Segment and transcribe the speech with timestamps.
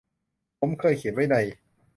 [0.59, 1.35] ผมเคยเขียนไว้ใน